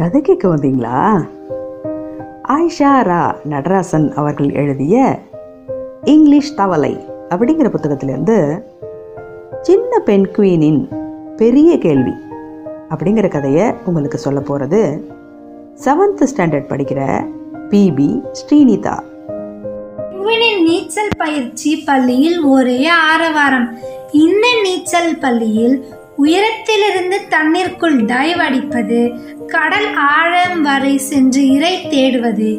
கதை 0.00 0.20
கேட்க 0.20 0.48
வந்தீங்களா? 0.48 1.24
ஆயிஷா 2.48 2.92
ரா 3.02 3.34
நடராசன் 3.50 4.12
அவர்கள் 4.12 4.50
எழுதிய 4.52 5.18
இங்கிலீஷ் 6.04 6.54
தவளை 6.54 6.98
அப்படிங்கிற 7.28 7.68
புத்தகத்திலேருந்து 7.68 8.62
சின்ன 9.60 9.98
பெண் 9.98 10.26
குயினின் 10.36 10.80
பெரிய 11.36 11.78
கேள்வி 11.78 12.10
அப்படிங்கிற 12.90 13.28
கதையை 13.28 13.72
உங்களுக்கு 13.84 14.18
சொல்ல 14.18 14.40
போகிறது 14.40 15.10
செவன்த் 15.84 16.26
ஸ்டாண்டர்ட் 16.36 16.70
படிக்கிற 16.70 17.26
பிபி 17.70 18.24
ஸ்ரீனிதா 18.32 18.98
பெண்குவினின் 19.30 20.62
நீச்சல் 20.62 21.16
பயிற்சி 21.18 21.82
பள்ளியில் 21.86 22.42
ஒரே 22.42 22.86
ஆரவாரம். 22.86 23.78
இந்த 24.12 24.46
நீச்சல் 24.62 25.18
பள்ளியில் 25.18 25.84
உயரத்திலிருந்து 26.22 27.18
தண்ணீருக்குள் 27.28 27.98
டைவ் 28.12 28.40
அடிப்பது 28.46 29.00
கடல் 29.54 29.88
ஆழம் 30.14 30.58
வரை 30.62 30.92
சென்று 31.08 31.42
இறை 31.54 31.72
தேடுவது 31.90 32.50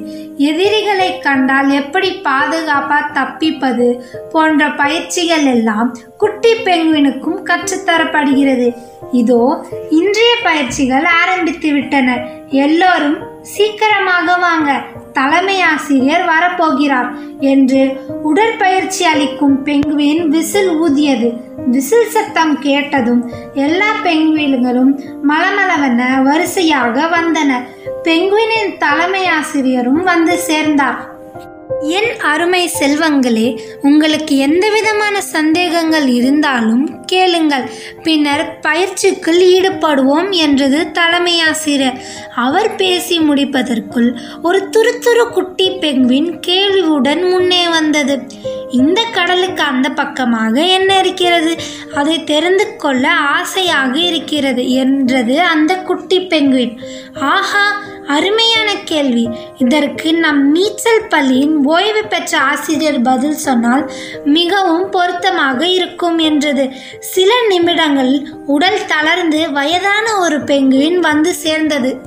எதிரிகளை 0.49 1.09
கண்டால் 1.19 1.69
எப்படி 1.81 2.09
பாதுகாப்பா 2.23 2.99
தப்பிப்பது 3.17 3.87
போன்ற 4.31 4.69
பயிற்சிகள் 4.81 5.47
எல்லாம் 5.55 5.89
குட்டி 6.17 6.53
பெங்குவினுக்கும் 6.65 7.39
கற்றுத்தரப்படுகிறது. 7.49 8.67
இதோ 9.11 9.65
இன்றைய 9.89 10.35
பயிற்சிகள் 10.43 11.03
ஆரம்பித்து 11.03 11.71
விட்டனர். 11.71 12.23
எல்லோரும் 12.49 13.17
சீக்கிரமாக 13.41 14.37
வாங்க. 14.37 14.81
தலைமை 15.13 15.61
ஆசிரியர் 15.61 16.25
வரப்போகிறார் 16.29 17.09
என்று 17.39 18.01
உடற்பயிற்சி 18.23 19.05
அளிக்கும் 19.05 19.65
பெங்குவின் 19.65 20.27
விசில் 20.27 20.69
ஊதியது. 20.69 21.29
விசில் 21.67 22.09
சத்தம் 22.09 22.59
கேட்டதும் 22.59 23.31
எல்லா 23.53 23.89
பெங்குவின்களும் 24.03 24.91
மலமளவென 25.27 26.23
வரிசையாக 26.23 27.05
வந்தன 27.05 27.51
பெங்குவினின் 28.03 28.77
தலைமை 28.77 29.27
ஆசிரியரும் 29.27 30.03
வந்து 30.03 30.37
சேர்ந்தார். 30.37 31.19
என் 31.79 32.19
அருமை 32.19 32.69
செல்வங்களே 32.79 33.61
உங்களுக்கு 33.81 34.37
எந்த 34.37 34.69
விதமான 34.69 35.21
சந்தேகங்கள் 35.21 36.07
இருந்தாலும் 36.07 37.05
கேளுங்கள். 37.05 37.69
பின்னர் 38.03 38.59
பயிற்சிக்குள் 38.61 39.39
ஈடுபடுவோம் 39.55 40.29
என்றது 40.31 40.91
தலைமை 40.91 41.41
ஆசிரியர் 41.41 41.99
அவர் 42.35 42.75
பேசி 42.75 43.19
முடிப்பதற்குள் 43.19 44.09
ஒரு 44.41 44.69
துருதுரு 44.77 45.29
குட்டி 45.29 45.69
பெங்குவின் 45.71 46.39
கேள்வியுடன் 46.39 47.29
முன்னே 47.29 47.69
வந்தது. 47.69 48.17
இந்த 48.69 49.03
கடலுக்கு 49.11 49.63
அந்த 49.63 49.89
பக்கமாக 49.89 50.65
என்ன 50.65 50.99
இருக்கிறது? 50.99 51.57
அதை 51.95 52.23
தெரிந்து 52.23 52.75
கொள்ள 52.75 53.11
ஆசையாக 53.11 53.99
இருக்கிறது 53.99 54.71
என்றது 54.71 55.41
அந்த 55.41 55.75
குட்டி 55.75 56.19
பெங்குவின் 56.19 56.77
ஆஹா 57.13 57.65
அருமையான 58.07 58.75
கேள்வி. 58.85 59.29
இதற்கு 59.57 60.13
நம் 60.13 60.51
நீச்சல் 60.51 61.07
பள்ளியின் 61.09 61.65
ஓய்வு 61.65 62.03
பெற்ற 62.09 62.37
ஆசிரியர் 62.37 63.01
பதில் 63.01 63.33
சொன்னால் 63.33 63.91
மிகவும் 64.23 64.89
பொருத்தமாக 64.89 65.67
இருக்கும் 65.67 66.17
என்றது. 66.17 66.69
சில 66.99 67.33
நிமிடங்களில் 67.47 68.27
உடல் 68.45 68.85
தளர்ந்து 68.85 69.51
வயதான 69.51 70.19
ஒரு 70.19 70.39
பெங்குவின் 70.39 70.99
வந்து 70.99 71.33
சேர்ந்தது. 71.33 71.97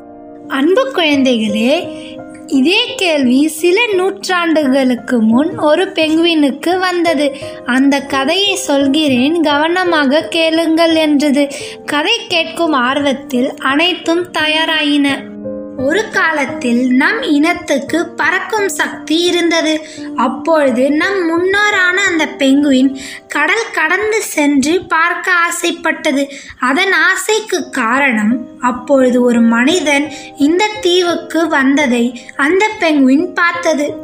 அன்பு 0.49 0.91
குழந்தைகளே 0.91 2.03
இதே 2.47 2.95
கேள்வி 2.95 3.49
சில 3.49 3.81
நூற்றாண்டுகளுக்கு 3.93 5.19
முன் 5.19 5.59
ஒரு 5.59 5.85
பெங்குவினுக்கு 5.85 6.79
வந்தது. 6.79 7.37
அந்த 7.67 8.01
கதையை 8.01 8.55
சொல்கிறேன் 8.55 9.41
கவனமாக 9.41 10.21
கேளுங்கள் 10.21 10.95
என்றது. 10.95 11.49
கதை 11.87 12.21
கேட்கும் 12.29 12.73
ஆர்வத்தில் 12.73 13.55
அனைத்தும் 13.55 14.31
தயாராயின. 14.31 15.33
ஒரு 15.77 16.11
காலத்தில் 16.11 16.91
நம் 16.91 17.23
இனத்துக்கு 17.23 18.07
பறக்கும் 18.07 18.69
சக்தி 18.69 19.21
இருந்தது. 19.21 19.81
அப்பொழுது 20.17 20.91
நம் 20.91 21.19
முன்னோரான 21.31 21.95
அந்த 21.95 22.27
பெங்குவின் 22.39 23.01
கடல் 23.29 23.71
கடந்து 23.73 24.23
சென்று 24.23 24.85
பார்க்க 24.85 25.33
ஆசைப்பட்டது. 25.33 26.31
அதன் 26.59 26.93
ஆசைக்கு 26.93 27.71
காரணம் 27.71 28.61
அப்பொழுது 28.61 29.23
ஒரு 29.23 29.41
மனிதன் 29.41 30.13
இந்த 30.39 30.71
தீவுக்கு 30.81 31.49
வந்ததை 31.49 32.21
அந்த 32.37 32.69
பெங்குவின் 32.81 33.35
பார்த்தது. 33.35 34.01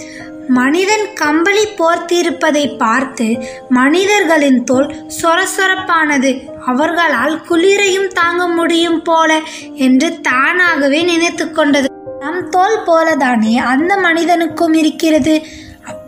மனிதன் 0.49 1.13
கம்பளி 1.15 1.65
போர்த்திருப்பதை 1.67 2.77
பார்த்து 2.77 3.47
மனிதர்களின் 3.69 4.65
தோல் 4.65 4.95
சொரசொரப்பானது. 5.23 6.49
அவர்களால் 6.67 7.41
குளிரையும் 7.41 8.09
தாங்க 8.09 8.47
முடியும் 8.47 9.03
போல 9.03 9.41
என்று 9.75 10.21
தானாகவே 10.21 11.03
நினைத்து 11.03 11.53
கொண்டது. 11.53 11.89
நம் 12.21 12.49
தோல் 12.49 12.79
போலதானே 12.87 13.57
அந்த 13.57 13.97
மனிதனுக்கும் 13.97 14.75
இருக்கிறது. 14.75 15.43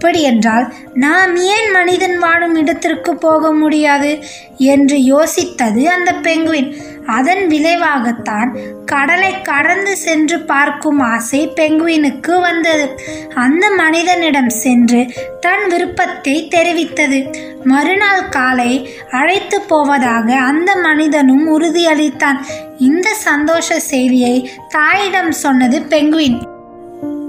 அப்படியென்றால் 0.02 0.74
நாம் 0.94 1.36
ஏன் 1.36 1.70
மனிதன் 1.70 2.18
வாழும் 2.18 2.54
இடத்திற்கு 2.54 3.16
போக 3.16 3.52
முடியாது? 3.52 4.24
என்று 4.58 4.96
யோசித்தது 4.96 5.84
அந்த 5.84 6.12
பெங்குவின். 6.22 6.74
அதன் 7.06 7.46
விளைவாகத்தான் 7.46 8.58
கடலை 8.84 9.40
கடந்து 9.40 9.96
சென்று 9.96 10.40
பார்க்கும் 10.40 11.00
ஆசை 11.00 11.48
பெங்குவினுக்கு 11.48 12.40
வந்தது. 12.40 13.00
அந்த 13.34 13.70
மனிதனிடம் 13.70 14.48
சென்று 14.48 15.12
தன் 15.40 15.68
விருப்பத்தை 15.68 16.48
தெரிவித்தது. 16.50 17.34
மறுநாள் 17.64 18.28
காலை 18.28 18.90
அழைத்து 19.10 19.60
போவதாக 19.60 20.36
அந்த 20.36 20.76
மனிதனும் 20.76 21.60
உறுதியளித்தான். 21.60 22.40
இந்த 22.78 23.14
சந்தோஷ 23.14 23.78
செய்தியை 23.78 24.50
தாயிடம் 24.68 25.32
சொன்னது 25.32 25.80
பெங்குவின். 25.80 26.51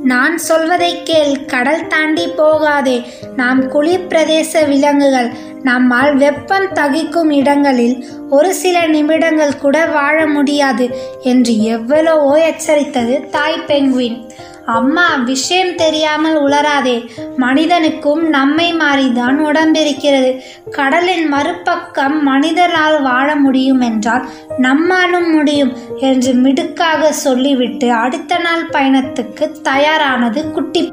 நான் 0.03 0.37
சொல்வதை 0.37 1.03
கேள் 1.03 1.45
கடல் 1.45 1.87
தாண்டி 1.87 2.27
போகாதே. 2.27 3.01
நாம் 3.35 3.69
குளிர் 3.69 4.07
பிரதேச 4.07 4.67
விலங்குகள். 4.67 5.29
நம்மால் 5.63 6.17
வெப்பம் 6.17 6.67
தகிக்கும் 6.67 7.31
இடங்களில் 7.31 8.05
ஒரு 8.29 8.53
சில 8.53 8.87
நிமிடங்கள் 8.87 9.57
கூட 9.57 9.85
வாழ 9.85 10.27
முடியாது 10.27 10.89
என்று 11.21 11.63
எவ்வளவோ 11.63 12.39
எச்சரித்தது 12.39 13.29
தாய் 13.29 13.63
பெங்குவின் 13.67 14.29
அம்மா 14.65 15.15
விஷயம் 15.15 15.75
தெரியாமல் 15.75 16.41
உளராதே 16.41 17.09
மனிதனுக்கும் 17.37 18.29
நம்மை 18.29 18.73
மாறிதான் 18.73 19.37
உடம்பிருக்கிறது. 19.39 20.39
கடலின் 20.71 21.27
மறுபக்கம் 21.27 22.23
மனிதனால் 22.23 23.01
வாழ 23.01 23.35
முடியும் 23.35 23.81
என்றால் 23.81 24.25
நம்மாலும் 24.57 25.31
முடியும் 25.31 25.73
என்று 25.97 26.33
மிடுக்காக 26.33 27.11
சொல்லிவிட்டு 27.11 27.93
அடுத்த 27.93 28.37
நாள் 28.37 28.69
பயணத்துக்கு 28.69 29.51
தயாரானது 29.63 30.51
குட்டி 30.51 30.91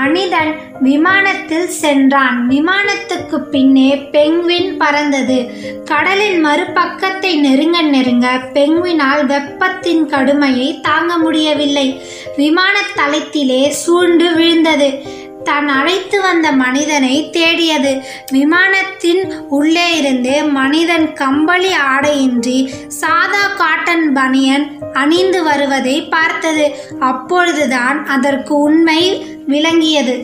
மனிதன் 0.00 0.50
விமானத்தில் 0.80 1.68
சென்றான். 1.82 2.38
விமானத்துக்கு 2.50 3.38
பின்னே 3.52 3.90
பெங்குவின் 4.12 4.70
பறந்தது. 4.78 5.38
கடலின் 5.84 6.40
மறுபக்கத்தை 6.46 7.32
நெருங்க 7.46 7.78
நெருங்க 7.94 8.28
பெங்குவினால் 8.54 9.24
வெப்பத்தின் 9.32 10.04
கடுமையை 10.06 10.68
தாங்க 10.80 11.12
முடியவில்லை. 11.18 11.88
விமான 12.36 12.76
தளத்திலே 12.98 13.62
சூழ்ந்து 13.82 14.28
விழுந்தது. 14.34 14.90
தான் 15.44 15.68
அழைத்து 15.76 16.18
வந்த 16.20 16.46
மனிதனை 16.62 17.14
தேடியது. 17.30 17.92
விமானத்தின் 18.32 19.22
உள்ளே 19.48 19.86
இருந்து 19.98 20.34
மனிதன் 20.58 21.06
கம்பளி 21.12 21.72
ஆடையின்றி 21.90 22.58
சாதா 23.00 23.44
காட்டன் 23.60 24.06
பனியன் 24.12 24.66
அணிந்து 24.92 25.40
வருவதை 25.42 25.96
பார்த்தது. 26.14 26.66
அப்பொழுதுதான் 27.00 27.98
அதற்கு 28.16 28.54
உண்மை 28.68 29.02
விளங்கியது. 29.50 30.14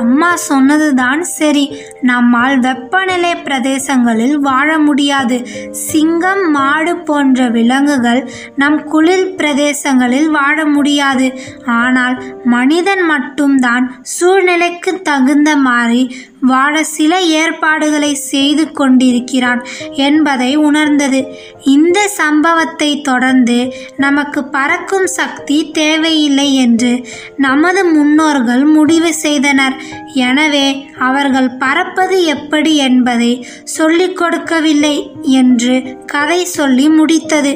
அம்மா 0.00 0.30
சொன்னதுதான் 0.36 1.22
சரி. 1.22 1.64
நம்மால் 2.00 2.56
வெப்பநிலை 2.58 3.32
பிரதேசங்களில் 3.44 4.34
வாழ 4.48 4.78
முடியாது. 4.78 5.36
சிங்கம் 5.70 6.50
மாடு 6.50 6.92
போன்ற 6.96 7.48
விலங்குகள் 7.48 8.20
நம் 8.56 8.78
குளிர் 8.84 9.34
பிரதேசங்களில் 9.36 10.28
வாழ 10.38 10.64
முடியாது. 10.66 11.26
ஆனால் 11.66 12.16
மனிதன் 12.44 13.04
மட்டும்தான் 13.06 13.84
சூழ்நிலைக்கு 14.02 14.92
தகுந்த 15.02 15.56
மாதிரி 15.56 16.02
வாழ 16.42 16.84
சில 16.84 17.20
ஏற்பாடுகளை 17.20 18.14
செய்து 18.14 18.72
கொண்டிருக்கிறான் 18.72 19.60
என்பதை 19.90 20.56
உணர்ந்தது. 20.56 21.20
இந்த 21.64 22.08
சம்பவத்தை 22.08 23.00
தொடர்ந்து 23.00 23.74
நமக்கு 23.96 24.44
பறக்கும் 24.44 25.06
சக்தி 25.06 25.70
தேவையில்லை 25.70 26.54
என்று 26.54 27.06
நமது 27.36 27.84
முன்னோர்கள் 27.84 28.64
முடிவு 28.64 29.14
செய்தனர். 29.14 29.76
எனவே 30.14 30.66
அவர்கள் 30.98 31.50
பறப்பது 31.56 32.24
எப்படி 32.24 32.76
என்பதை 32.76 33.46
சொல்லிக் 33.64 34.16
கொடுக்கவில்லை 34.16 35.12
என்று 35.22 35.96
கதை 36.06 36.44
சொல்லி 36.44 36.88
முடித்தது. 36.88 37.54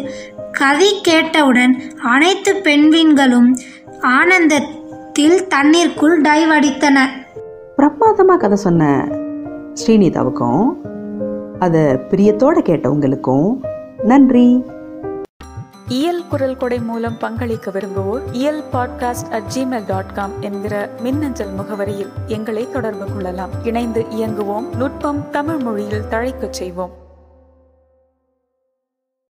கதை 0.53 0.91
கேட்டவுடன் 1.03 1.83
அனைத்து 1.99 2.53
பெண்வின்களும் 2.65 3.51
ஆனந்தத்தில் 4.01 5.39
தண்ணீருக்குள் 5.49 6.21
டைவ் 6.21 6.53
அடித்தனர். 6.59 7.13
பிரமாதமாக 7.77 8.41
கதை 8.41 8.57
சொன்ன 8.57 9.09
ஸ்ரீனிதாவுக்கும் 9.73 10.65
அதை 11.59 11.81
பிரியத்தோட 11.81 12.59
கேட்ட 12.59 12.91
உங்களுக்கும் 12.91 13.63
நன்றி. 14.03 14.65
இயல் 15.89 16.23
குரல் 16.31 16.57
கொடை 16.57 16.81
மூலம் 16.81 17.17
பங்களிக்க 17.21 17.71
விரும்புவோர் 17.71 18.23
Iyal 18.33 18.63
podcast 18.73 19.31
at 19.31 19.43
Gmail 19.55 19.85
dot 19.87 20.15
com 20.15 20.31
என்கிற 20.41 20.89
மின்னஞ்சல் 21.01 21.55
முகவரியில் 21.59 22.13
எங்களை 22.27 22.69
தொடர்பு 22.73 23.05
கொள்ளலாம். 23.05 23.51
இணைந்து 23.65 24.05
இயங்குவோம் 24.11 24.77
நுட்பம் 24.77 25.31
தமிழ் 25.31 25.63
மொழியில் 25.63 26.05
தழைக்கச் 26.11 26.53
செய்வோம். 26.53 26.91